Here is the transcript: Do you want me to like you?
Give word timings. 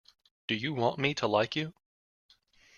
Do 0.47 0.55
you 0.55 0.73
want 0.73 0.97
me 0.97 1.13
to 1.13 1.27
like 1.27 1.55
you? 1.55 1.75